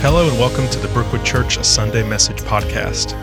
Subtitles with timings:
[0.00, 3.16] Hello and welcome to the Brookwood Church a Sunday Message podcast.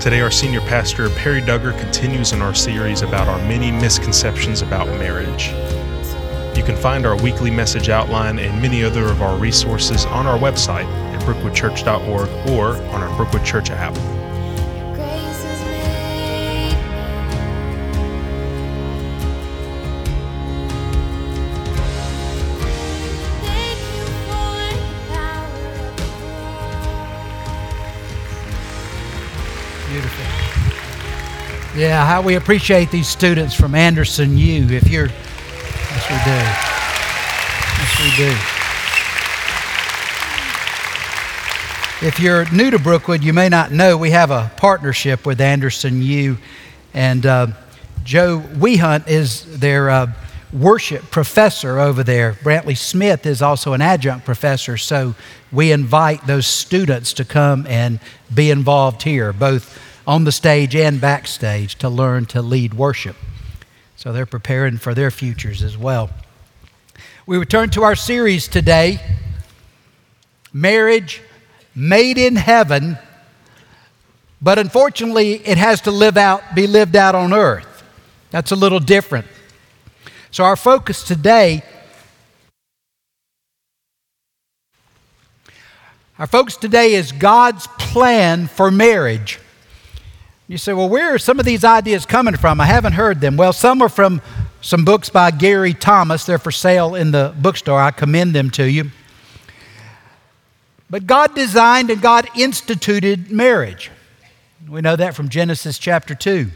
[0.00, 4.86] Today, our senior pastor, Perry Duggar, continues in our series about our many misconceptions about
[4.98, 5.48] marriage.
[6.56, 10.38] You can find our weekly message outline and many other of our resources on our
[10.38, 14.21] website at brookwoodchurch.org or on our Brookwood Church app.
[31.82, 34.68] Yeah, how we appreciate these students from Anderson U.
[34.68, 36.38] If you're, yes, we do.
[37.80, 38.10] Yes, we
[42.00, 42.06] do.
[42.06, 46.00] If you're new to Brookwood, you may not know we have a partnership with Anderson
[46.02, 46.38] U.
[46.94, 47.48] And uh,
[48.04, 50.12] Joe Wehunt is their uh,
[50.52, 52.34] worship professor over there.
[52.34, 54.76] Brantley Smith is also an adjunct professor.
[54.76, 55.16] So
[55.50, 57.98] we invite those students to come and
[58.32, 63.16] be involved here, both on the stage and backstage, to learn to lead worship.
[63.96, 66.10] So they're preparing for their futures as well.
[67.24, 69.00] We return to our series today
[70.52, 71.22] Marriage
[71.74, 72.98] Made in Heaven,
[74.40, 77.84] but unfortunately, it has to live out, be lived out on earth.
[78.30, 79.26] That's a little different.
[80.32, 81.62] So, our focus today,
[86.18, 89.38] our focus today is God's plan for marriage.
[90.48, 92.60] You say, well, where are some of these ideas coming from?
[92.60, 93.36] I haven't heard them.
[93.36, 94.20] Well, some are from
[94.60, 96.24] some books by Gary Thomas.
[96.24, 97.80] They're for sale in the bookstore.
[97.80, 98.90] I commend them to you.
[100.90, 103.90] But God designed and God instituted marriage.
[104.68, 106.50] We know that from Genesis chapter 2.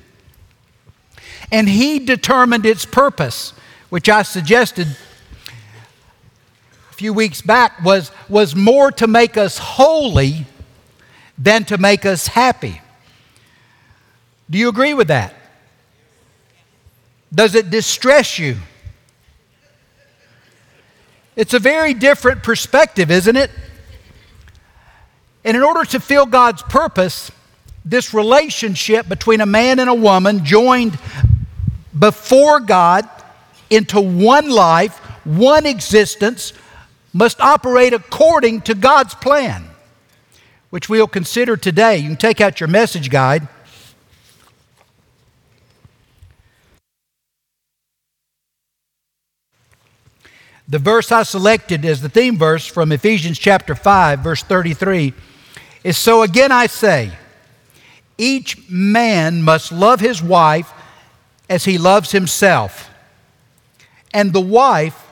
[1.50, 3.54] And He determined its purpose,
[3.88, 4.88] which I suggested
[6.90, 10.46] a few weeks back was, was more to make us holy
[11.38, 12.80] than to make us happy.
[14.48, 15.34] Do you agree with that?
[17.34, 18.56] Does it distress you?
[21.34, 23.50] It's a very different perspective, isn't it?
[25.44, 27.30] And in order to fill God's purpose,
[27.84, 30.98] this relationship between a man and a woman joined
[31.96, 33.08] before God
[33.70, 36.52] into one life, one existence,
[37.12, 39.64] must operate according to God's plan,
[40.70, 41.98] which we'll consider today.
[41.98, 43.48] You can take out your message guide.
[50.68, 55.14] The verse I selected as the theme verse from Ephesians chapter 5, verse 33
[55.84, 57.12] is So again I say,
[58.18, 60.72] each man must love his wife
[61.48, 62.90] as he loves himself,
[64.12, 65.06] and the wife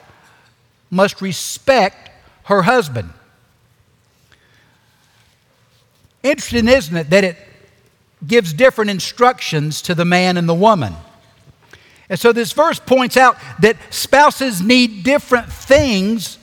[0.91, 2.11] must respect
[2.45, 3.13] her husband.
[6.23, 7.37] Interesting, isn't it, that it
[8.27, 10.95] gives different instructions to the man and the woman.
[12.09, 16.39] And so this verse points out that spouses need different things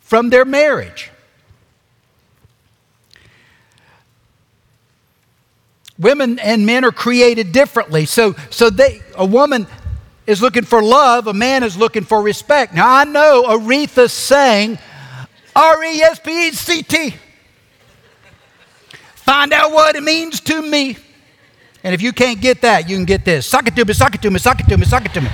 [0.00, 1.10] from their marriage.
[5.98, 8.06] Women and men are created differently.
[8.06, 9.66] So, so they, a woman
[10.26, 12.72] is looking for love, a man is looking for respect.
[12.72, 14.78] Now, I know Aretha sang
[15.56, 17.14] R E S P E C T.
[19.16, 20.96] Find out what it means to me.
[21.88, 23.46] And if you can't get that, you can get this.
[23.46, 25.22] Suck it to me, suck it to me, suck it to me, suck it to
[25.22, 25.30] me.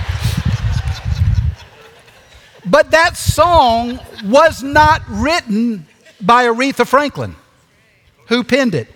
[2.64, 5.88] But that song was not written
[6.20, 7.34] by Aretha Franklin.
[8.28, 8.86] Who penned it?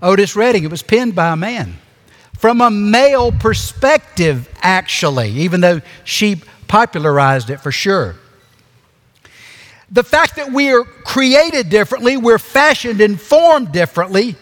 [0.00, 0.62] Otis Redding.
[0.62, 1.74] It was penned by a man.
[2.34, 8.14] From a male perspective, actually, even though she popularized it for sure.
[9.90, 14.36] The fact that we are created differently, we're fashioned and formed differently,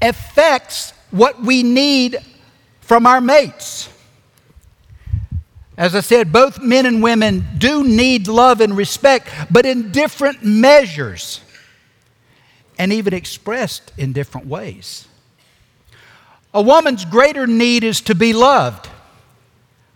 [0.00, 2.18] affects what we need
[2.80, 3.88] from our mates.
[5.76, 10.42] As I said, both men and women do need love and respect, but in different
[10.42, 11.40] measures
[12.78, 15.06] and even expressed in different ways.
[16.54, 18.88] A woman's greater need is to be loved.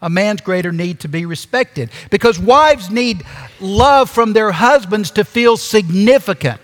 [0.03, 1.91] A man's greater need to be respected.
[2.11, 3.23] Because wives need
[3.61, 6.61] love from their husbands to feel significant.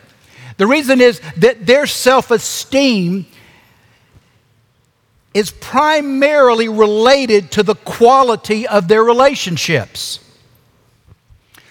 [0.59, 3.27] The reason is that their self esteem
[5.37, 10.19] is primarily related to the quality of their relationships.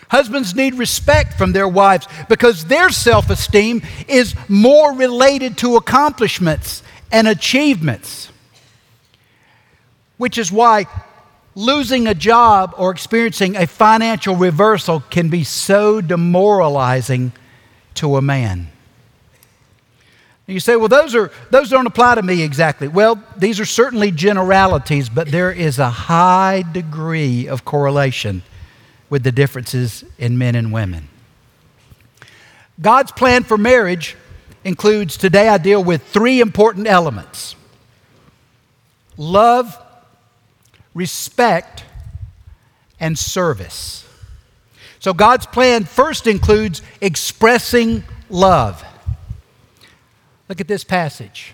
[0.08, 6.84] Husbands need respect from their wives because their self esteem is more related to accomplishments
[7.12, 8.32] and achievements.
[10.18, 10.86] Which is why
[11.56, 17.32] losing a job or experiencing a financial reversal can be so demoralizing
[17.96, 18.68] to a man.
[20.48, 22.88] You say, well, those, are, those don't apply to me exactly.
[22.88, 28.44] Well, these are certainly generalities, but there is a high degree of correlation
[29.10, 31.10] with the differences in men and women.
[32.80, 34.16] God's plan for marriage
[34.64, 37.56] includes, today I deal with three important elements
[39.18, 39.78] love,
[40.94, 41.86] respect,
[43.00, 44.06] and service.
[45.00, 48.84] So God's plan first includes expressing love.
[50.48, 51.54] Look at this passage.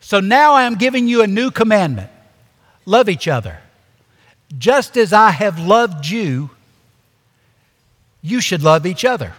[0.00, 2.10] So now I am giving you a new commandment
[2.86, 3.58] love each other.
[4.58, 6.50] Just as I have loved you,
[8.20, 9.34] you should love each other.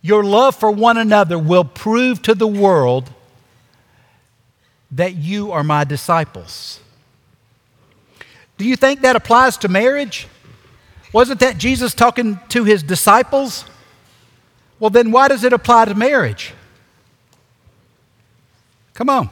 [0.00, 3.12] Your love for one another will prove to the world
[4.90, 6.80] that you are my disciples.
[8.56, 10.28] Do you think that applies to marriage?
[11.12, 13.64] Wasn't that Jesus talking to his disciples?
[14.80, 16.54] Well, then why does it apply to marriage?
[18.98, 19.30] Come on.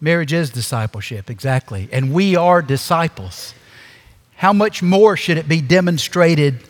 [0.00, 1.86] Marriage is discipleship, exactly.
[1.92, 3.52] And we are disciples.
[4.36, 6.60] How much more should it be demonstrated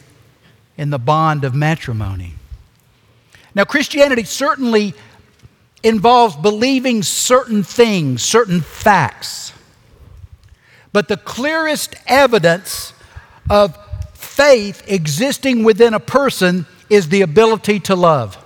[0.77, 2.35] in the bond of matrimony?
[3.55, 4.95] Now, Christianity certainly
[5.85, 9.53] involves believing certain things, certain facts.
[10.93, 12.95] But the clearest evidence
[13.49, 13.79] of
[14.15, 18.42] faith existing within a person is the ability to love.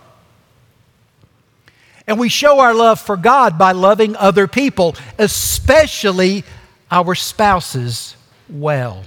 [2.07, 6.45] And we show our love for God by loving other people, especially
[6.91, 8.17] our spouses,
[8.49, 9.03] well.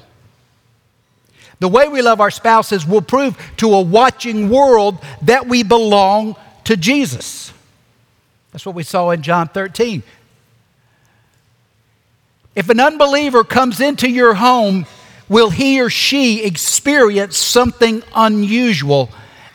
[1.60, 6.36] The way we love our spouses will prove to a watching world that we belong
[6.66, 7.54] to Jesus.
[8.52, 10.04] That's what we saw in John 13.
[12.56, 14.86] If an unbeliever comes into your home,
[15.30, 19.10] will he or she experience something unusual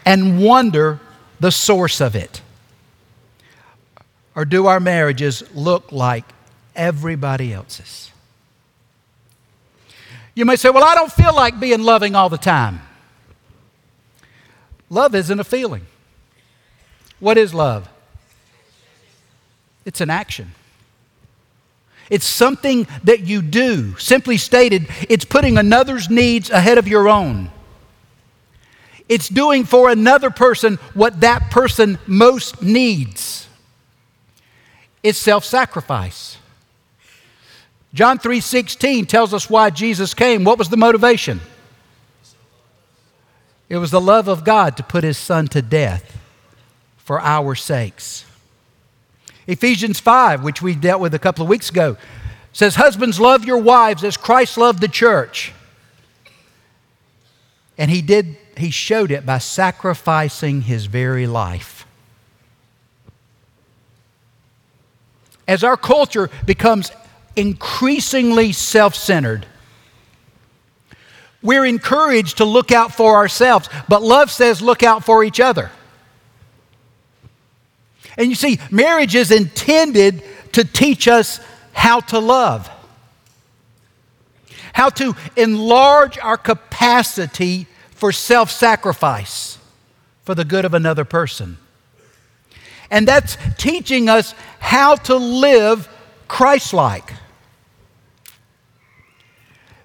[0.06, 1.00] and wonder
[1.40, 2.40] the source of it?
[4.36, 6.24] Or do our marriages look like
[6.74, 8.10] everybody else's?
[10.34, 12.80] You may say, Well, I don't feel like being loving all the time.
[14.90, 15.86] Love isn't a feeling.
[17.20, 17.88] What is love?
[19.84, 20.52] It's an action.
[22.10, 23.96] It's something that you do.
[23.96, 27.50] Simply stated, it's putting another's needs ahead of your own.
[29.08, 33.43] It's doing for another person what that person most needs.
[35.04, 36.38] It's self-sacrifice.
[37.92, 40.42] John 3:16 tells us why Jesus came.
[40.42, 41.40] What was the motivation?
[43.68, 46.18] It was the love of God to put his son to death
[46.96, 48.24] for our sakes.
[49.46, 51.98] Ephesians 5, which we dealt with a couple of weeks ago,
[52.54, 55.52] says, Husbands, love your wives as Christ loved the church.
[57.76, 61.73] And he did, he showed it by sacrificing his very life.
[65.46, 66.90] As our culture becomes
[67.36, 69.46] increasingly self centered,
[71.42, 75.70] we're encouraged to look out for ourselves, but love says look out for each other.
[78.16, 80.22] And you see, marriage is intended
[80.52, 81.40] to teach us
[81.72, 82.70] how to love,
[84.72, 89.58] how to enlarge our capacity for self sacrifice
[90.22, 91.58] for the good of another person.
[92.94, 95.88] And that's teaching us how to live
[96.28, 97.12] Christ like.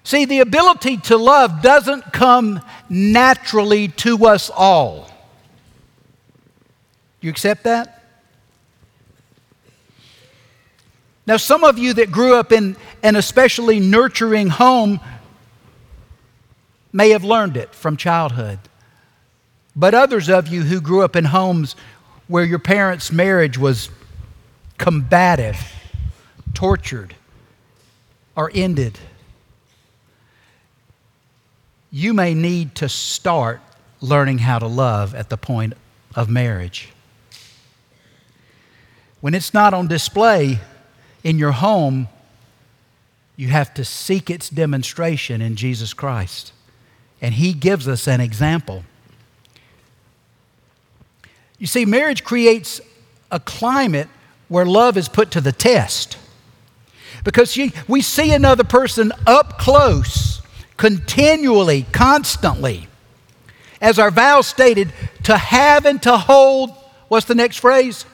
[0.04, 5.10] See, the ability to love doesn't come naturally to us all.
[7.20, 8.04] You accept that?
[11.26, 15.00] Now, some of you that grew up in an especially nurturing home
[16.92, 18.60] may have learned it from childhood.
[19.74, 21.74] But others of you who grew up in homes
[22.30, 23.90] where your parents' marriage was
[24.78, 25.58] combative,
[26.54, 27.16] tortured,
[28.36, 28.96] or ended,
[31.90, 33.60] you may need to start
[34.00, 35.74] learning how to love at the point
[36.14, 36.90] of marriage.
[39.20, 40.60] When it's not on display,
[41.24, 42.06] in your home,
[43.34, 46.52] you have to seek its demonstration in Jesus Christ.
[47.20, 48.84] And He gives us an example.
[51.60, 52.80] You see, marriage creates
[53.30, 54.08] a climate
[54.48, 56.18] where love is put to the test.
[57.22, 60.42] Because we see another person up close,
[60.76, 62.88] continually, constantly.
[63.80, 66.70] As our vow stated, to have and to hold,
[67.06, 68.04] what's the next phrase?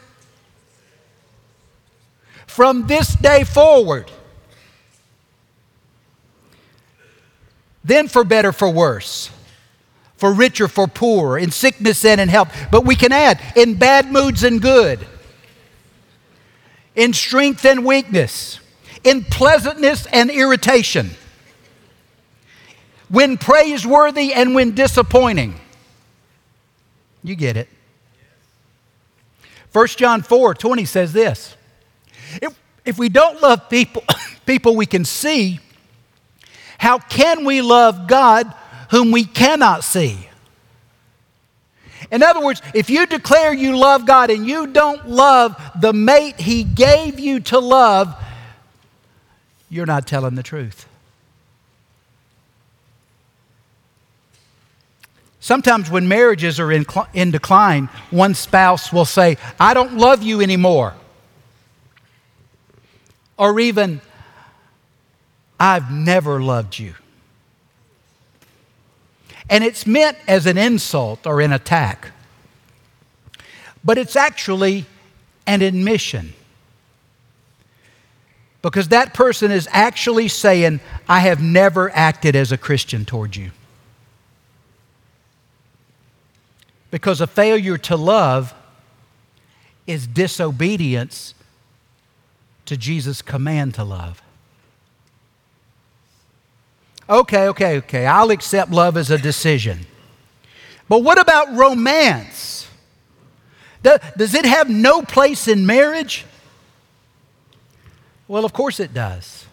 [2.56, 4.10] from this day forward.
[7.84, 9.28] Then for better, for worse,
[10.16, 12.54] for rich or for poor, in sickness and in health.
[12.70, 15.06] But we can add in bad moods and good,
[16.94, 18.60] in strength and weakness,
[19.04, 21.10] in pleasantness and irritation,
[23.08, 25.60] when praiseworthy and when disappointing.
[27.22, 27.68] You get it.
[29.72, 31.54] 1 John 4 20 says this
[32.40, 34.02] if, if we don't love people,
[34.46, 35.60] people we can see,
[36.78, 38.54] how can we love God
[38.90, 40.28] whom we cannot see?
[42.10, 46.38] In other words, if you declare you love God and you don't love the mate
[46.38, 48.14] He gave you to love,
[49.68, 50.86] you're not telling the truth.
[55.40, 60.22] Sometimes when marriages are in, cl- in decline, one spouse will say, I don't love
[60.22, 60.94] you anymore.
[63.38, 64.00] Or even,
[65.60, 66.94] I've never loved you.
[69.48, 72.10] And it's meant as an insult or an attack.
[73.84, 74.86] But it's actually
[75.46, 76.34] an admission.
[78.62, 83.52] Because that person is actually saying, I have never acted as a Christian toward you.
[86.90, 88.54] Because a failure to love
[89.86, 91.34] is disobedience
[92.64, 94.20] to Jesus' command to love.
[97.08, 98.06] Okay, okay, okay.
[98.06, 99.86] I'll accept love as a decision.
[100.88, 102.68] But what about romance?
[103.82, 106.24] Does it have no place in marriage?
[108.26, 109.46] Well, of course it does.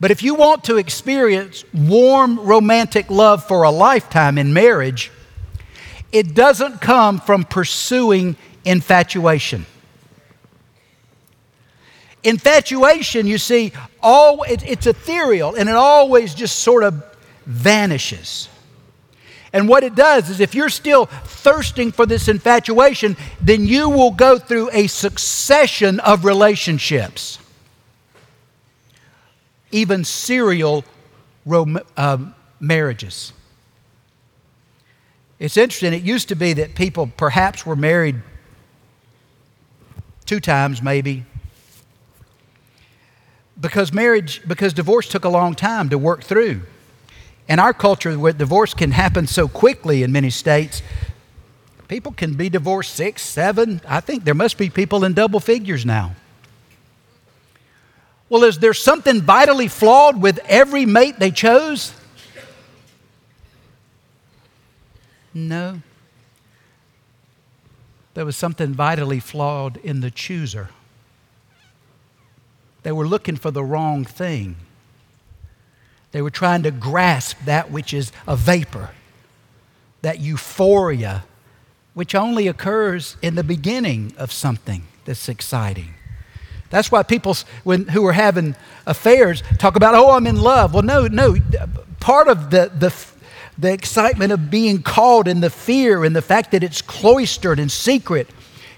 [0.00, 5.12] But if you want to experience warm romantic love for a lifetime in marriage,
[6.10, 9.66] it doesn't come from pursuing infatuation.
[12.22, 13.72] Infatuation, you see,
[14.02, 17.02] all, it, it's ethereal and it always just sort of
[17.46, 18.48] vanishes.
[19.52, 24.12] And what it does is, if you're still thirsting for this infatuation, then you will
[24.12, 27.38] go through a succession of relationships,
[29.72, 30.84] even serial
[31.44, 32.18] rom- uh,
[32.60, 33.32] marriages.
[35.40, 38.16] It's interesting, it used to be that people perhaps were married
[40.26, 41.24] two times, maybe,
[43.60, 46.62] because marriage, because divorce took a long time to work through.
[47.48, 50.82] In our culture, where divorce can happen so quickly in many states,
[51.88, 53.80] people can be divorced six, seven.
[53.86, 56.14] I think there must be people in double figures now.
[58.28, 61.92] Well, is there something vitally flawed with every mate they chose?
[65.34, 65.82] No.
[68.14, 70.68] There was something vitally flawed in the chooser.
[72.82, 74.56] They were looking for the wrong thing.
[76.12, 78.90] They were trying to grasp that which is a vapor,
[80.02, 81.24] that euphoria,
[81.94, 85.94] which only occurs in the beginning of something that's exciting.
[86.70, 88.54] That's why people when, who are having
[88.86, 90.72] affairs talk about, oh, I'm in love.
[90.72, 91.36] Well, no, no.
[91.98, 92.94] Part of the, the,
[93.58, 97.70] the excitement of being called and the fear and the fact that it's cloistered and
[97.70, 98.28] secret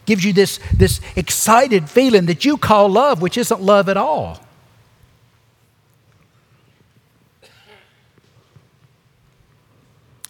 [0.05, 4.41] gives you this, this excited feeling that you call love, which isn't love at all.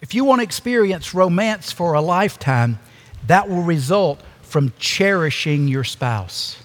[0.01, 2.77] If you want to experience romance for a lifetime,
[3.27, 6.57] that will result from cherishing your spouse.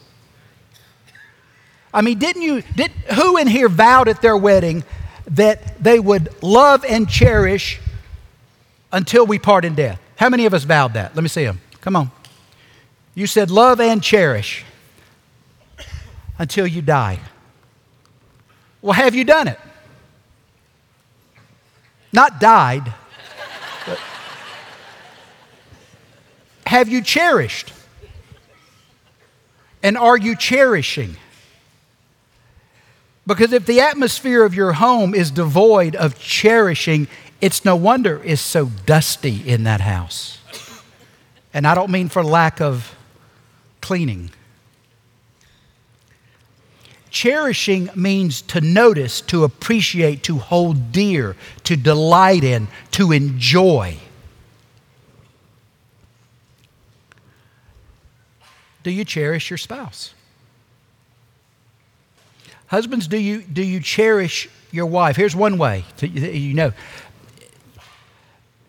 [1.94, 4.84] I mean, didn't you, did, who in here vowed at their wedding
[5.28, 7.80] that they would love and cherish
[8.92, 10.00] until we part in death?
[10.16, 11.14] How many of us vowed that?
[11.14, 11.60] Let me see them.
[11.80, 12.10] Come on.
[13.18, 14.64] You said love and cherish
[16.38, 17.18] until you die.
[18.80, 19.58] Well, have you done it?
[22.12, 22.94] Not died.
[26.64, 27.72] have you cherished?
[29.82, 31.16] And are you cherishing?
[33.26, 37.08] Because if the atmosphere of your home is devoid of cherishing,
[37.40, 40.38] it's no wonder it's so dusty in that house.
[41.52, 42.94] And I don't mean for lack of
[43.88, 44.28] cleaning.
[47.08, 53.96] Cherishing means to notice, to appreciate, to hold dear, to delight in, to enjoy.
[58.82, 60.12] Do you cherish your spouse?
[62.66, 65.16] Husbands, do you, do you cherish your wife?
[65.16, 66.72] Here's one way to, you know.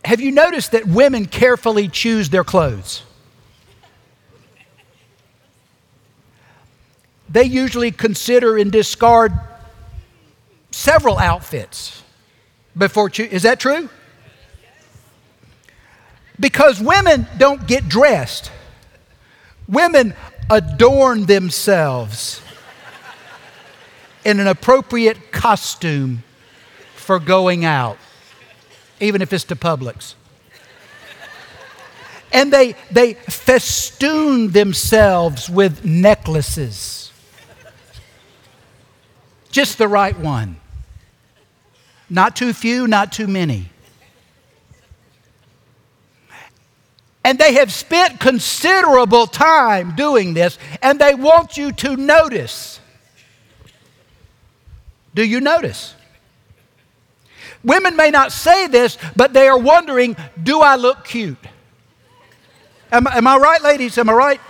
[0.05, 3.03] Have you noticed that women carefully choose their clothes?
[7.29, 9.31] They usually consider and discard
[10.71, 12.03] several outfits
[12.77, 13.31] before choosing.
[13.31, 13.89] Is that true?
[16.39, 18.51] Because women don't get dressed,
[19.67, 20.15] women
[20.49, 22.41] adorn themselves
[24.23, 26.23] in an appropriate costume
[26.95, 27.97] for going out,
[28.99, 30.15] even if it's to Publix.
[32.31, 37.08] And they, they festoon themselves with necklaces.
[39.51, 40.57] Just the right one.
[42.09, 43.69] Not too few, not too many.
[47.23, 52.79] And they have spent considerable time doing this, and they want you to notice.
[55.13, 55.95] Do you notice?
[57.63, 61.37] Women may not say this, but they are wondering do I look cute?
[62.91, 63.97] Am, am I right, ladies?
[63.97, 64.41] Am I right?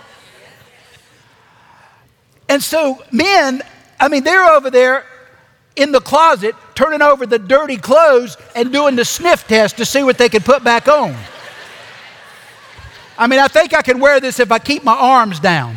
[2.48, 3.62] And so, men,
[4.00, 5.04] I mean, they're over there
[5.76, 10.02] in the closet turning over the dirty clothes and doing the sniff test to see
[10.02, 11.14] what they can put back on.
[13.18, 15.76] I mean, I think I can wear this if I keep my arms down.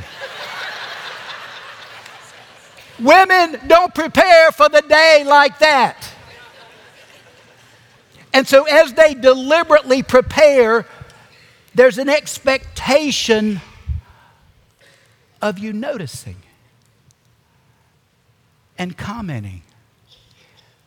[3.00, 6.10] Women don't prepare for the day like that.
[8.32, 10.86] And so, as they deliberately prepare,
[11.76, 13.62] there's an expectation
[15.42, 16.43] of you noticing
[18.84, 19.62] and commenting.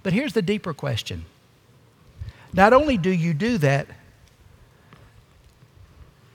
[0.03, 1.25] But here's the deeper question
[2.53, 3.89] not only do you do that,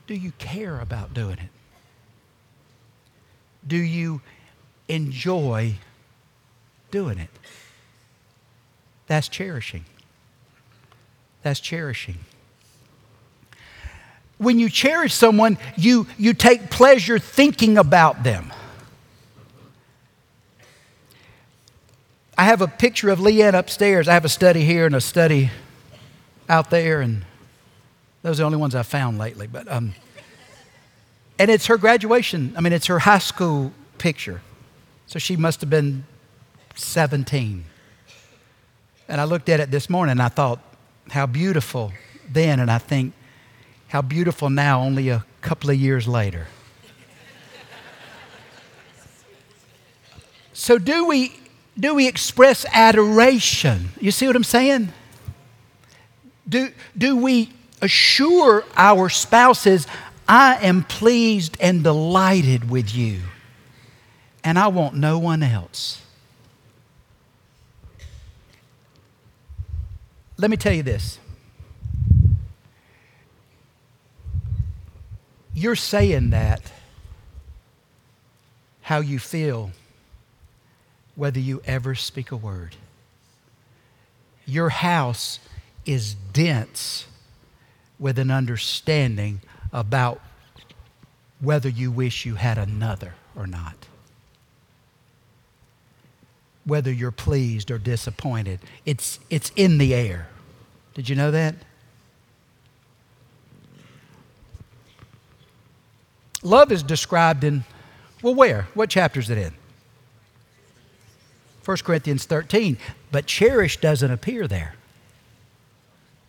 [0.08, 1.48] do you care about doing it?
[3.66, 4.20] Do you
[4.88, 5.76] enjoy
[6.90, 7.30] doing it?
[9.06, 9.84] That's cherishing.
[11.42, 12.18] That's cherishing.
[14.38, 18.52] When you cherish someone, you, you take pleasure thinking about them.
[22.36, 24.08] I have a picture of Leanne upstairs.
[24.08, 25.50] I have a study here and a study
[26.48, 27.24] out there, and
[28.22, 29.46] those are the only ones I've found lately.
[29.46, 29.94] But um,
[31.38, 32.54] and it's her graduation.
[32.56, 34.40] I mean, it's her high school picture.
[35.06, 36.04] So she must have been
[36.74, 37.64] 17.
[39.08, 40.60] And I looked at it this morning and I thought,
[41.10, 41.92] how beautiful
[42.30, 42.60] then.
[42.60, 43.12] And I think,
[43.88, 46.46] how beautiful now, only a couple of years later.
[50.54, 51.32] so, do we,
[51.78, 53.90] do we express adoration?
[54.00, 54.92] You see what I'm saying?
[56.48, 59.86] Do, do we assure our spouses,
[60.28, 63.20] I am pleased and delighted with you,
[64.44, 66.02] and I want no one else?
[70.36, 71.18] Let me tell you this.
[75.54, 76.72] You're saying that
[78.80, 79.70] how you feel,
[81.14, 82.76] whether you ever speak a word.
[84.46, 85.38] Your house
[85.84, 87.06] is dense
[87.98, 89.40] with an understanding
[89.72, 90.20] about
[91.40, 93.74] whether you wish you had another or not.
[96.64, 100.28] Whether you're pleased or disappointed, it's, it's in the air.
[100.94, 101.54] Did you know that?
[106.42, 107.64] Love is described in,
[108.22, 108.66] well, where?
[108.74, 109.54] What chapter is it in?
[111.64, 112.76] 1 Corinthians 13.
[113.10, 114.74] But cherish doesn't appear there.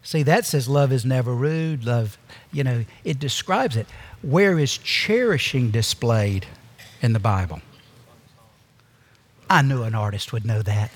[0.03, 1.85] See, that says love is never rude.
[1.85, 2.17] Love,
[2.51, 3.87] you know, it describes it.
[4.21, 6.45] Where is cherishing displayed
[7.01, 7.61] in the Bible?
[9.49, 10.91] I knew an artist would know that.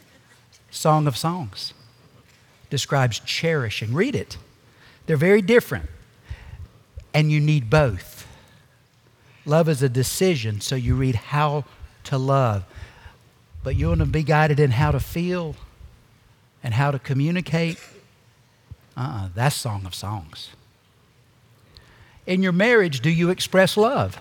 [0.70, 1.74] Song of Songs
[2.70, 3.92] describes cherishing.
[3.92, 4.36] Read it.
[5.06, 5.86] They're very different,
[7.14, 8.26] and you need both.
[9.46, 11.64] Love is a decision, so you read how
[12.04, 12.64] to love.
[13.62, 15.56] But you want to be guided in how to feel
[16.62, 17.78] and how to communicate
[18.98, 20.50] uh-uh, that's Song of Songs.
[22.26, 24.20] In your marriage, do you express love?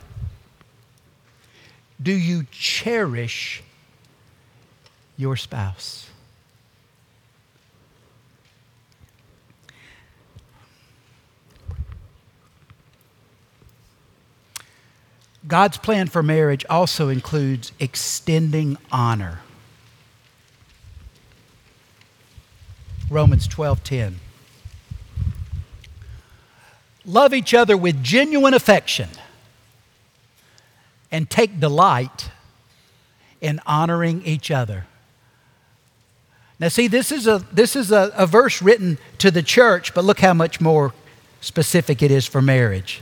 [2.00, 3.64] Do you cherish
[5.18, 6.07] your spouse?
[15.48, 19.40] God's plan for marriage also includes extending honor.
[23.10, 24.16] Romans 12:10
[27.06, 29.10] Love each other with genuine affection
[31.10, 32.32] and take delight
[33.40, 34.86] in honoring each other.
[36.60, 40.04] Now, see, this is, a, this is a, a verse written to the church, but
[40.04, 40.94] look how much more
[41.40, 43.02] specific it is for marriage.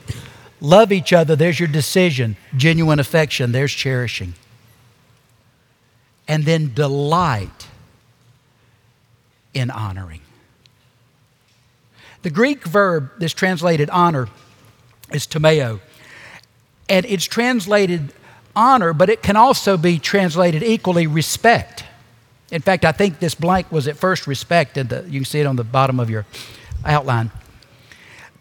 [0.65, 2.35] Love each other, there's your decision.
[2.57, 4.33] Genuine affection, there's cherishing.
[6.27, 7.67] and then delight
[9.53, 10.21] in honoring.
[12.23, 14.27] The Greek verb that's translated honor
[15.13, 15.79] is tomeo,
[16.89, 18.11] and it's translated
[18.55, 21.83] honor, but it can also be translated equally respect.
[22.51, 25.45] In fact, I think this blank was at first respect, and you can see it
[25.45, 26.25] on the bottom of your
[26.83, 27.31] outline.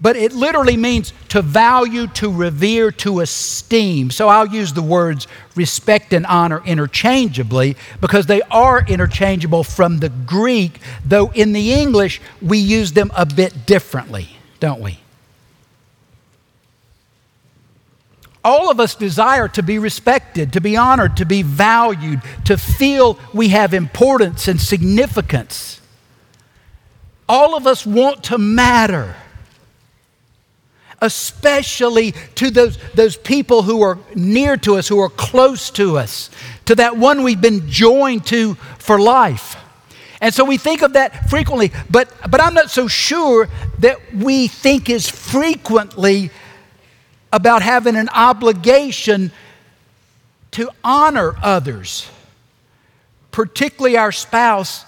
[0.04, 4.10] But it literally means to value, to revere, to esteem.
[4.10, 10.10] So I'll use the words respect and honor interchangeably because they are interchangeable from the
[10.10, 14.28] Greek, though in the English we use them a bit differently,
[14.60, 14.98] don't we?
[18.44, 23.18] All of us desire to be respected, to be honored, to be valued, to feel
[23.32, 25.80] we have importance and significance.
[27.26, 29.16] All of us want to matter,
[31.04, 36.30] especially to those, those people who are near to us, who are close to us,
[36.64, 39.56] to that one we've been joined to for life.
[40.20, 43.48] And so we think of that frequently, but, but I'm not so sure
[43.80, 46.30] that we think as frequently
[47.32, 49.32] about having an obligation
[50.52, 52.08] to honor others,
[53.32, 54.84] particularly our spouse,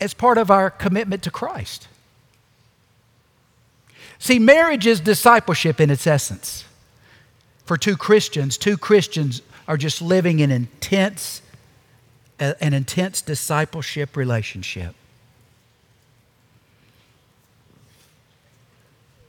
[0.00, 1.88] as part of our commitment to Christ.
[4.18, 6.64] See, marriage is discipleship in its essence.
[7.64, 11.40] For two Christians, two Christians are just living in intense,
[12.38, 14.94] an intense discipleship relationship.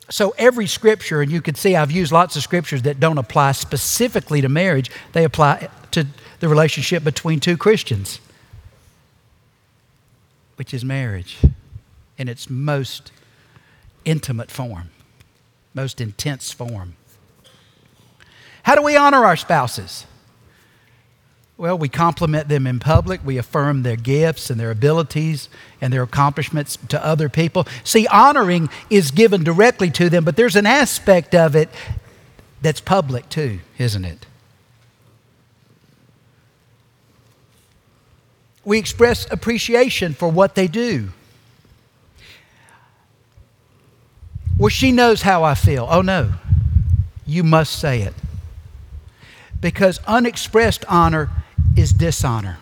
[0.09, 3.53] So, every scripture, and you can see I've used lots of scriptures that don't apply
[3.53, 6.05] specifically to marriage, they apply to
[6.39, 8.19] the relationship between two Christians,
[10.57, 11.39] which is marriage
[12.17, 13.11] in its most
[14.05, 14.91] intimate form,
[15.73, 16.95] most intense form.
[18.63, 20.05] How do we honor our spouses?
[21.57, 23.21] Well, we compliment them in public.
[23.23, 25.47] We affirm their gifts and their abilities
[25.79, 27.65] and their accomplishments to other people.
[27.83, 31.69] See, honoring is given directly to them, but there's an aspect of it
[32.61, 34.25] that's public too, isn't it?
[38.65, 41.09] We express appreciation for what they do.
[44.57, 45.87] Well, she knows how I feel.
[45.89, 46.33] Oh, no.
[47.25, 48.13] You must say it.
[49.59, 51.29] Because unexpressed honor
[51.75, 52.57] is dishonor.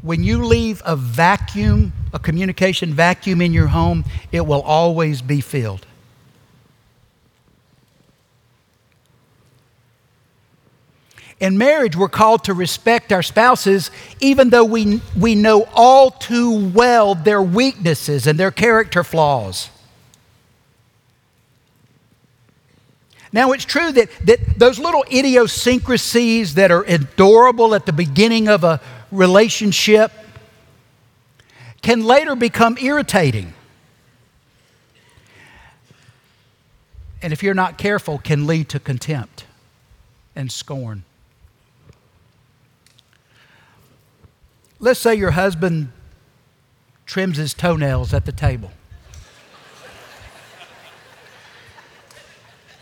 [0.00, 5.40] When you leave a vacuum, a communication vacuum in your home, it will always be
[5.40, 5.86] filled.
[11.40, 16.68] In marriage, we're called to respect our spouses, even though we, we know all too
[16.68, 19.68] well their weaknesses and their character flaws.
[23.34, 28.62] Now, it's true that, that those little idiosyncrasies that are adorable at the beginning of
[28.62, 30.12] a relationship
[31.82, 33.52] can later become irritating.
[37.22, 39.46] And if you're not careful, can lead to contempt
[40.36, 41.02] and scorn.
[44.78, 45.90] Let's say your husband
[47.04, 48.70] trims his toenails at the table.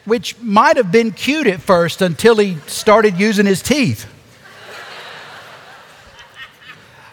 [0.04, 4.06] Which might have been cute at first until he started using his teeth.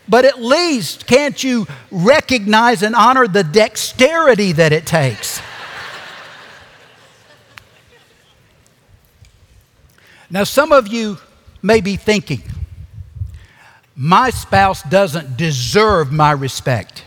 [0.08, 5.40] But at least, can't you recognize and honor the dexterity that it takes?
[10.32, 11.20] Now, some of you
[11.62, 12.42] may be thinking,
[13.96, 17.04] my spouse doesn't deserve my respect.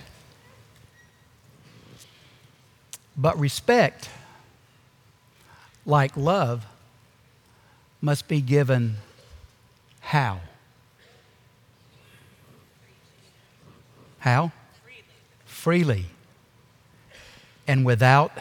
[3.16, 4.08] But respect
[5.84, 6.66] like love,
[8.00, 8.96] must be given
[10.00, 10.40] how?
[14.18, 14.52] How?
[14.82, 15.04] Freely.
[15.44, 16.06] Freely.
[17.66, 18.32] And without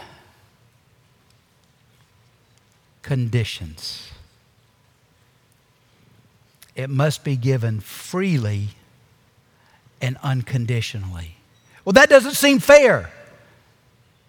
[3.01, 4.11] conditions.
[6.75, 8.69] It must be given freely
[10.01, 11.35] and unconditionally.
[11.85, 13.11] Well, that doesn't seem fair.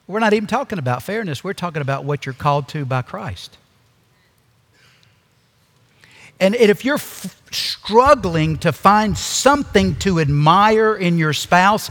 [0.06, 3.56] We're not even talking about fairness, we're talking about what you're called to by Christ.
[6.40, 11.88] And if you're f- struggling to find something to admire in your spouse,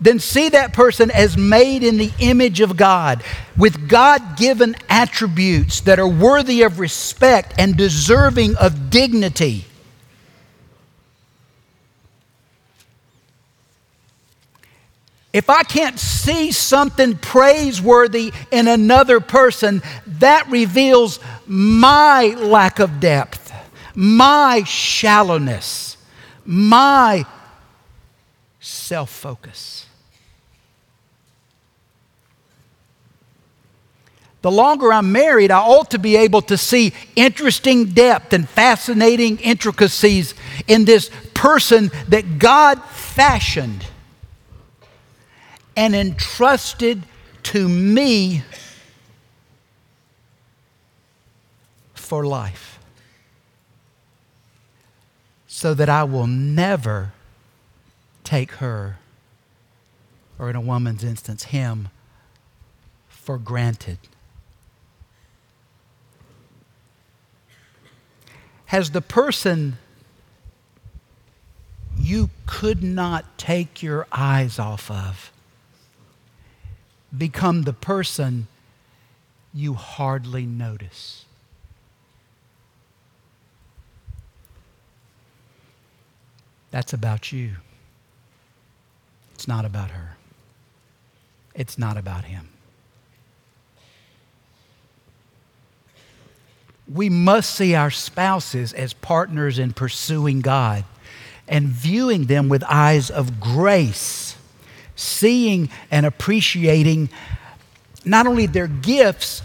[0.00, 3.24] then see that person as made in the image of God
[3.56, 9.64] with God given attributes that are worthy of respect and deserving of dignity.
[15.32, 23.52] If I can't see something praiseworthy in another person, that reveals my lack of depth,
[23.94, 25.98] my shallowness,
[26.46, 27.26] my
[28.58, 29.84] self focus.
[34.40, 39.38] The longer I'm married, I ought to be able to see interesting depth and fascinating
[39.40, 40.34] intricacies
[40.68, 43.84] in this person that God fashioned
[45.78, 47.04] and entrusted
[47.44, 48.42] to me
[51.94, 52.80] for life.
[55.46, 57.12] So that I will never
[58.24, 58.98] take her,
[60.36, 61.90] or in a woman's instance, him,
[63.08, 63.98] for granted.
[68.66, 69.78] Has the person
[71.96, 75.30] you could not take your eyes off of
[77.16, 78.46] become the person
[79.54, 81.24] you hardly notice?
[86.70, 87.56] That's about you.
[89.34, 90.16] It's not about her.
[91.54, 92.48] It's not about him.
[96.92, 100.84] We must see our spouses as partners in pursuing God
[101.46, 104.36] and viewing them with eyes of grace,
[104.98, 107.08] seeing and appreciating
[108.04, 109.42] not only their gifts,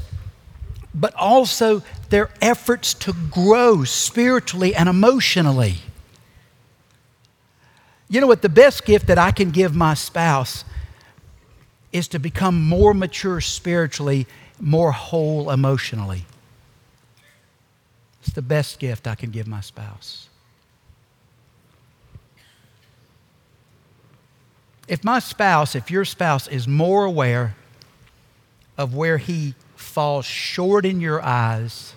[0.94, 5.76] but also their efforts to grow spiritually and emotionally.
[8.10, 8.42] You know what?
[8.42, 10.66] The best gift that I can give my spouse
[11.92, 14.26] is to become more mature spiritually,
[14.60, 16.26] more whole emotionally.
[18.22, 20.30] It's the best gift I can give my spouse.
[24.88, 27.56] If my spouse, if your spouse is more aware
[28.78, 31.94] of where he falls short in your eyes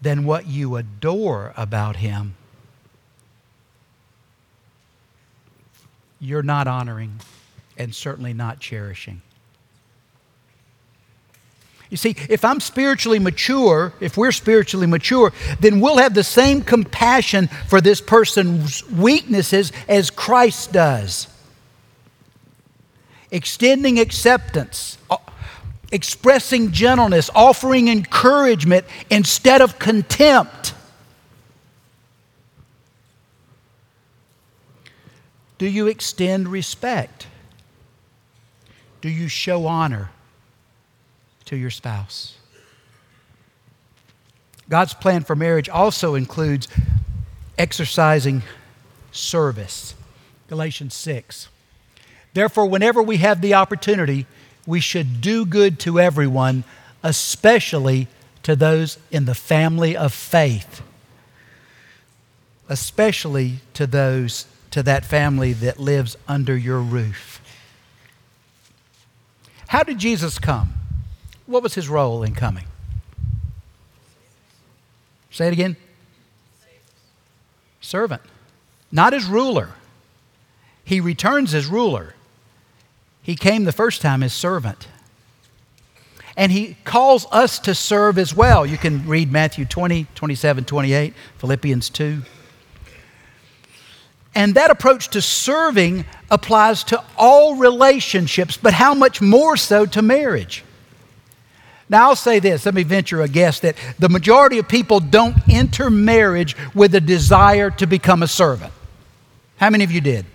[0.00, 2.36] than what you adore about him,
[6.20, 7.20] you're not honoring
[7.76, 9.22] and certainly not cherishing.
[11.88, 16.62] You see, if I'm spiritually mature, if we're spiritually mature, then we'll have the same
[16.62, 21.28] compassion for this person's weaknesses as Christ does.
[23.30, 25.18] Extending acceptance, uh,
[25.92, 30.74] expressing gentleness, offering encouragement instead of contempt.
[35.58, 37.28] Do you extend respect?
[39.00, 40.10] Do you show honor?
[41.46, 42.36] To your spouse.
[44.68, 46.68] God's plan for marriage also includes
[47.56, 48.42] exercising
[49.12, 49.94] service.
[50.48, 51.48] Galatians 6.
[52.34, 54.26] Therefore, whenever we have the opportunity,
[54.66, 56.64] we should do good to everyone,
[57.02, 58.08] especially
[58.42, 60.82] to those in the family of faith.
[62.68, 67.40] Especially to those to that family that lives under your roof.
[69.68, 70.74] How did Jesus come?
[71.46, 72.64] What was his role in coming?
[75.30, 75.76] Say it again.
[77.80, 78.22] Servant.
[78.90, 79.70] Not as ruler.
[80.84, 82.14] He returns as ruler.
[83.22, 84.88] He came the first time as servant.
[86.36, 88.66] And he calls us to serve as well.
[88.66, 92.22] You can read Matthew 20, 27, 28, Philippians 2.
[94.34, 100.02] And that approach to serving applies to all relationships, but how much more so to
[100.02, 100.62] marriage?
[101.88, 105.36] Now, I'll say this, let me venture a guess that the majority of people don't
[105.48, 108.72] enter marriage with a desire to become a servant.
[109.56, 110.26] How many of you did?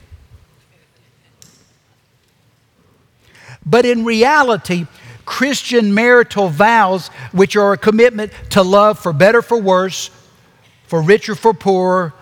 [3.65, 4.87] But in reality,
[5.25, 10.09] Christian marital vows, which are a commitment to love for better, for worse,
[10.87, 12.13] for richer, for poorer,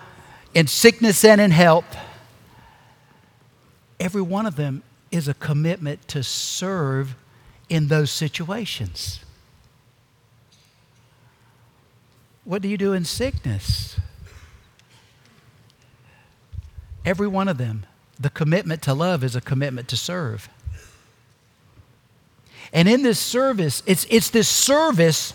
[0.54, 1.96] in sickness and in health,
[3.98, 7.14] every one of them is a commitment to serve
[7.70, 9.20] in those situations.
[12.44, 13.98] What do you do in sickness?
[17.04, 17.86] Every one of them,
[18.18, 20.48] the commitment to love is a commitment to serve.
[22.72, 25.32] And in this service, it's, it's this service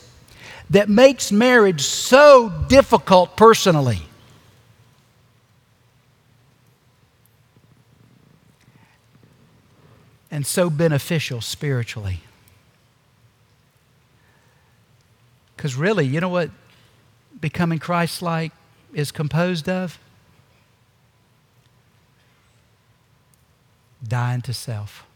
[0.69, 4.03] that makes marriage so difficult personally.
[10.35, 12.24] and so beneficial spiritually.
[15.65, 16.51] Because really, you know what
[17.41, 18.51] becoming Christ like
[18.93, 19.97] is composed of?
[24.07, 25.07] Dying to self.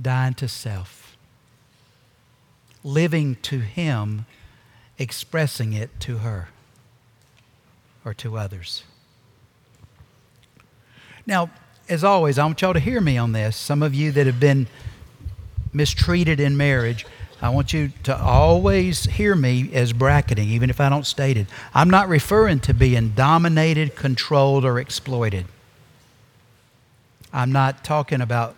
[0.00, 1.16] Dying to self.
[2.84, 4.26] living to Him,
[4.98, 6.50] expressing it to her
[8.04, 8.84] or to others.
[11.26, 11.50] Now,
[11.88, 13.56] as always, I want y'all to hear me on this.
[13.56, 14.66] Some of you that have been
[15.72, 17.06] mistreated in marriage,
[17.40, 21.48] I want you to always hear me as bracketing, even if I don't state it.
[21.74, 25.46] I'm not referring to being dominated, controlled, or exploited.
[27.32, 28.56] I'm not talking about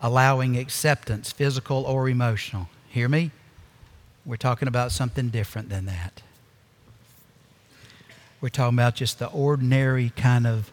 [0.00, 2.68] allowing acceptance, physical or emotional.
[2.88, 3.32] Hear me?
[4.24, 6.22] We're talking about something different than that.
[8.40, 10.70] We're talking about just the ordinary kind of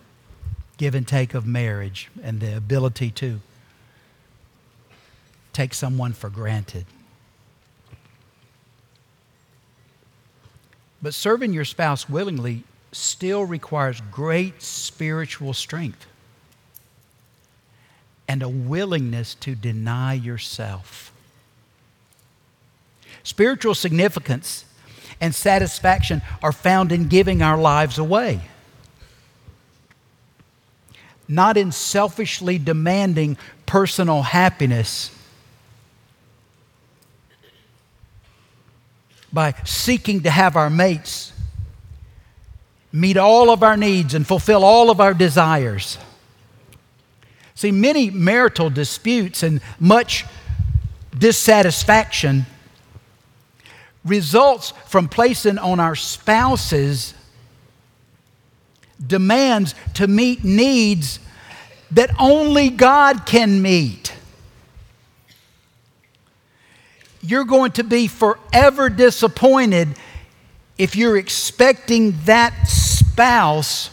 [0.77, 3.39] give and take of marriage and the ability to
[5.53, 6.85] take someone for granted.
[11.01, 16.05] But serving your spouse willingly still requires great spiritual strength
[18.27, 21.11] and a willingness to deny yourself.
[23.23, 24.65] Spiritual significance
[25.19, 28.41] and satisfaction are found in giving our lives away,
[31.27, 35.11] not in selfishly demanding personal happiness
[39.33, 41.33] by seeking to have our mates
[42.93, 45.97] meet all of our needs and fulfill all of our desires.
[47.55, 50.25] See, many marital disputes and much
[51.17, 52.45] dissatisfaction
[54.05, 57.15] results from placing on our spouses
[59.05, 61.19] demands to meet needs
[61.91, 64.13] that only God can meet.
[67.25, 69.95] You're going to be forever disappointed
[70.77, 73.89] if you're expecting that spouse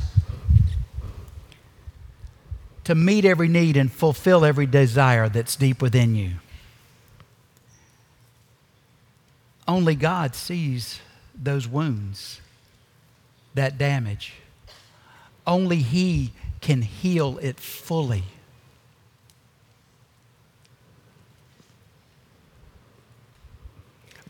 [2.83, 6.33] to meet every need and fulfill every desire that's deep within you.
[9.69, 11.01] Only God sees
[11.33, 12.41] those wounds,
[13.55, 14.33] that damage.
[15.47, 18.25] Only He can heal it fully.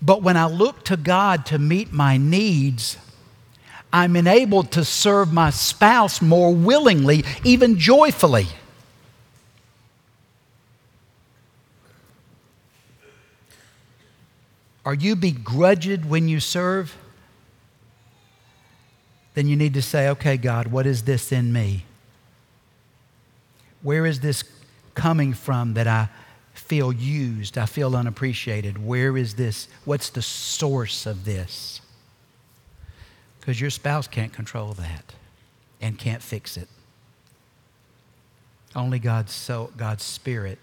[0.02, 2.96] But when I look to God to meet my needs,
[3.92, 8.46] I'm enabled to serve my spouse more willingly, even joyfully.
[14.84, 16.96] Are you begrudged when you serve?
[19.34, 21.84] Then you need to say, okay, God, what is this in me?
[23.82, 24.44] Where is this
[24.94, 26.08] coming from that I
[26.70, 27.58] feel used?
[27.58, 28.86] I feel unappreciated.
[28.86, 29.66] Where is this?
[29.84, 31.80] What's the source of this?
[33.40, 35.14] Because your spouse can't control that
[35.80, 36.68] and can't fix it.
[38.76, 40.60] Only God's, so, God's Spirit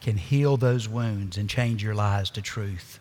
[0.00, 2.98] can heal those wounds and change your lives to truth.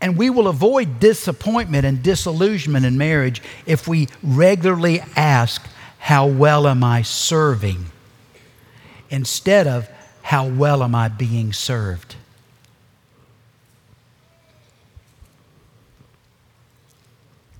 [0.00, 6.66] And we will avoid disappointment and disillusionment in marriage if we regularly ask, How well
[6.66, 7.92] am I serving?
[9.12, 9.88] Instead of,
[10.22, 12.16] How well am I being served?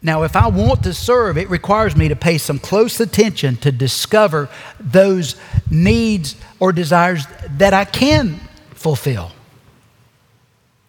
[0.05, 3.71] Now, if I want to serve, it requires me to pay some close attention to
[3.71, 4.49] discover
[4.81, 5.37] those
[5.71, 7.25] needs or desires
[7.59, 8.41] that I can
[8.75, 9.31] fulfill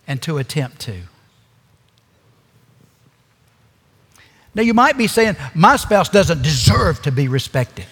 [0.08, 1.02] and to attempt to.
[4.56, 7.86] Now, you might be saying, my spouse doesn't deserve to be respected,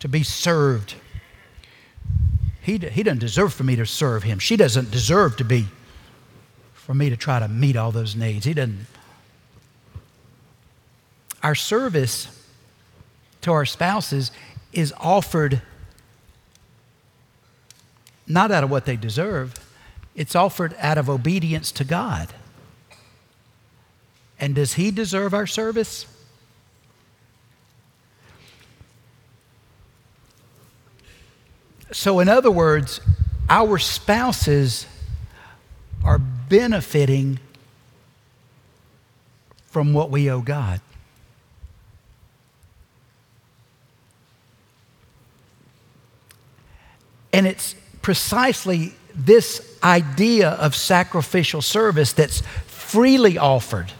[0.00, 0.94] to be served.
[2.60, 4.38] He, he doesn't deserve for me to serve him.
[4.38, 5.66] She doesn't deserve to be
[6.74, 8.44] for me to try to meet all those needs.
[8.44, 8.86] He doesn't.
[11.42, 12.28] Our service
[13.42, 14.30] to our spouses
[14.72, 15.62] is offered
[18.26, 19.54] not out of what they deserve,
[20.14, 22.34] it's offered out of obedience to God.
[24.38, 26.06] And does He deserve our service?
[31.90, 33.00] So, in other words,
[33.48, 34.86] our spouses
[36.04, 37.38] are benefiting
[39.66, 40.80] from what we owe God.
[47.32, 53.92] And it's precisely this idea of sacrificial service that's freely offered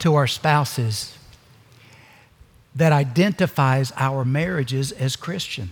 [0.00, 1.16] to our spouses
[2.74, 5.70] that identifies our marriages as Christian.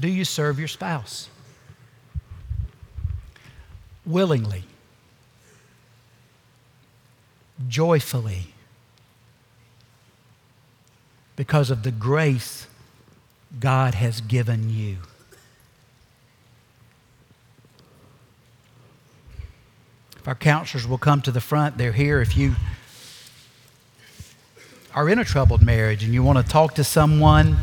[0.00, 1.28] Do you serve your spouse?
[4.06, 4.64] Willingly,
[7.68, 8.54] joyfully,
[11.36, 12.66] because of the grace
[13.58, 14.96] God has given you.
[20.16, 22.20] If our counselors will come to the front, they're here.
[22.20, 22.54] If you
[24.94, 27.56] are in a troubled marriage and you want to talk to someone,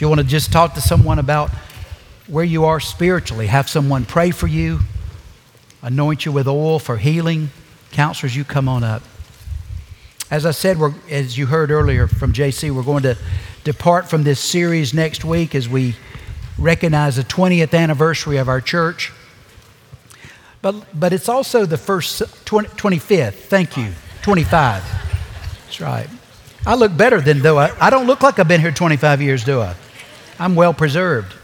[0.00, 1.50] you want to just talk to someone about
[2.26, 4.80] where you are spiritually, have someone pray for you,
[5.82, 7.50] anoint you with oil for healing,
[7.90, 9.02] counselors, you come on up.
[10.30, 10.78] As I said,
[11.10, 13.18] as you heard earlier from JC, we're going to
[13.64, 15.96] depart from this series next week as we
[16.56, 19.12] recognize the 20th anniversary of our church.
[20.62, 23.32] But, but it's also the first 20, 25th.
[23.32, 23.92] Thank you.
[24.22, 24.84] 25.
[25.64, 26.08] That's right.
[26.66, 29.44] I look better than though I, I don't look like I've been here 25 years,
[29.44, 29.74] do I?
[30.40, 31.34] I'm well preserved.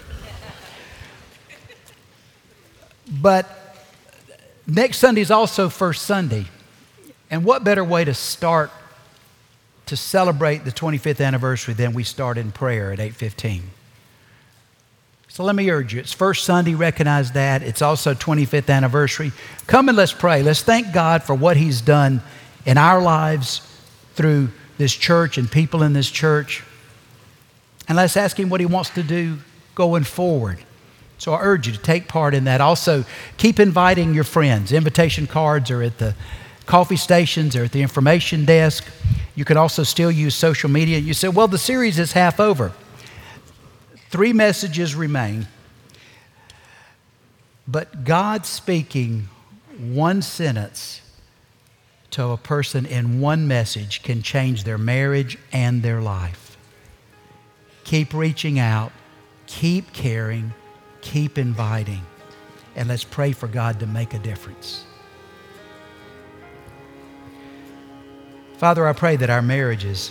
[3.09, 3.47] But
[4.66, 6.47] next Sunday is also First Sunday.
[7.30, 8.70] And what better way to start
[9.84, 13.70] to celebrate the 25th anniversary than we start in prayer at 8:15?
[15.28, 16.01] So let me urge you.
[16.01, 17.62] It's first Sunday, recognize that.
[17.62, 19.32] It's also 25th anniversary.
[19.66, 20.42] Come and let's pray.
[20.42, 22.22] Let's thank God for what he's done
[22.64, 23.61] in our lives
[24.14, 26.62] through this church and people in this church.
[27.89, 29.39] And let's ask him what he wants to do
[29.74, 30.59] going forward.
[31.18, 32.61] So I urge you to take part in that.
[32.61, 33.05] Also,
[33.37, 34.72] keep inviting your friends.
[34.72, 36.14] Invitation cards are at the
[36.66, 38.84] coffee stations or at the information desk.
[39.34, 40.99] You can also still use social media.
[40.99, 42.72] You say, well, the series is half over.
[44.11, 45.47] Three messages remain.
[47.68, 49.28] But God speaking
[49.78, 51.01] one sentence
[52.11, 56.45] to a person in one message can change their marriage and their life.
[57.87, 58.91] Keep reaching out,
[59.47, 60.53] keep caring,
[61.03, 62.03] keep inviting,
[62.74, 64.84] and let's pray for God to make a difference.
[68.59, 70.11] Father, I pray that our marriages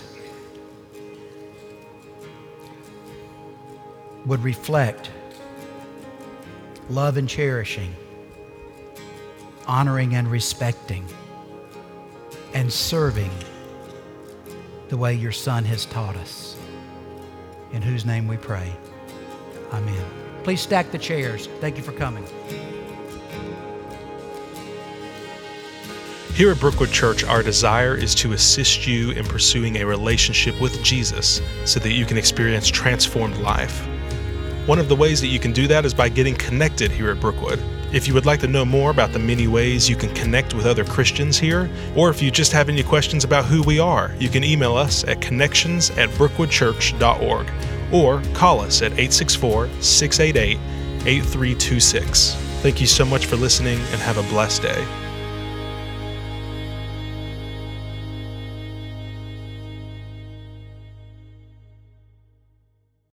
[4.26, 5.12] would reflect
[6.90, 7.94] love and cherishing,
[9.68, 11.06] honoring and respecting,
[12.54, 13.32] and serving
[14.88, 16.56] the way your Son has taught us.
[17.76, 18.74] In whose name we pray.
[19.74, 20.06] Amen.
[20.44, 21.48] Please stack the chairs.
[21.60, 22.26] Thank you for coming.
[26.34, 30.82] Here at Brookwood Church, our desire is to assist you in pursuing a relationship with
[30.84, 33.86] Jesus so that you can experience transformed life.
[34.68, 37.20] One of the ways that you can do that is by getting connected here at
[37.20, 37.60] Brookwood.
[37.96, 40.66] If you would like to know more about the many ways you can connect with
[40.66, 44.28] other Christians here, or if you just have any questions about who we are, you
[44.28, 47.50] can email us at connections at brookwoodchurch.org
[47.94, 50.58] or call us at 864 688
[51.08, 52.34] 8326.
[52.62, 55.05] Thank you so much for listening and have a blessed day.